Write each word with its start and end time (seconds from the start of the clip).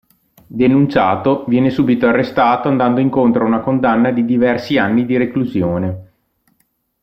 Denunciato, 0.47 1.45
viene 1.47 1.69
subito 1.69 2.07
arrestato 2.07 2.67
andando 2.67 3.01
incontro 3.01 3.43
a 3.43 3.47
una 3.47 3.59
condanna 3.59 4.09
di 4.09 4.25
diversi 4.25 4.79
anni 4.79 5.05
di 5.05 5.15
reclusione. 5.15 6.13